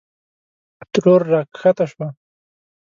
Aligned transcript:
ترور 0.91 1.21
راکښته 1.31 1.85
شوه. 1.91 2.07